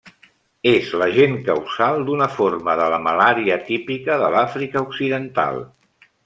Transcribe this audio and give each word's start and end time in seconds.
És 0.69 0.87
l'agent 1.01 1.35
causal 1.49 2.01
d'una 2.07 2.29
forma 2.37 2.75
de 2.79 2.87
la 2.95 2.99
malària 3.09 3.59
típica 3.69 4.17
de 4.23 4.31
l'Àfrica 4.37 4.83
Occidental. 4.89 5.63